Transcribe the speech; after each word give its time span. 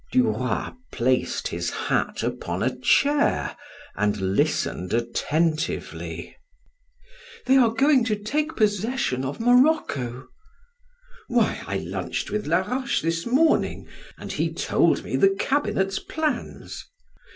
Du 0.11 0.31
Roy 0.31 0.71
placed 0.91 1.49
his 1.49 1.69
hat 1.69 2.23
upon 2.23 2.63
a 2.63 2.75
chair 2.75 3.55
and 3.95 4.17
listened 4.17 4.95
attentively. 4.95 6.35
"They 7.45 7.55
are 7.57 7.69
going 7.71 8.03
to 8.05 8.15
take 8.15 8.55
possession 8.55 9.23
of 9.23 9.39
Morocco!" 9.39 10.27
"Why, 11.27 11.61
I 11.67 11.77
lunched 11.77 12.31
with 12.31 12.47
Laroche 12.47 13.03
this 13.03 13.27
morning, 13.27 13.87
and 14.17 14.31
he 14.31 14.51
told 14.51 15.03
me 15.03 15.17
the 15.17 15.29
cabinet's 15.37 15.99
plans!" 15.99 16.83